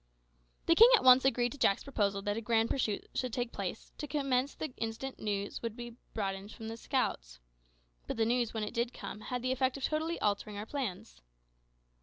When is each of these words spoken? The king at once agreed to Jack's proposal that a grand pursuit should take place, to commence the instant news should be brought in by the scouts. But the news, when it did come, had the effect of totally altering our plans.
The 0.65 0.73
king 0.73 0.89
at 0.95 1.03
once 1.03 1.25
agreed 1.25 1.51
to 1.51 1.59
Jack's 1.59 1.83
proposal 1.83 2.23
that 2.23 2.35
a 2.35 2.41
grand 2.41 2.71
pursuit 2.71 3.07
should 3.13 3.31
take 3.31 3.51
place, 3.51 3.91
to 3.99 4.07
commence 4.07 4.55
the 4.55 4.73
instant 4.77 5.19
news 5.19 5.59
should 5.61 5.75
be 5.75 5.95
brought 6.15 6.33
in 6.33 6.47
by 6.47 6.55
the 6.65 6.75
scouts. 6.75 7.37
But 8.07 8.17
the 8.17 8.25
news, 8.25 8.51
when 8.51 8.63
it 8.63 8.73
did 8.73 8.93
come, 8.95 9.19
had 9.21 9.43
the 9.43 9.51
effect 9.51 9.77
of 9.77 9.83
totally 9.83 10.19
altering 10.19 10.57
our 10.57 10.65
plans. 10.65 11.21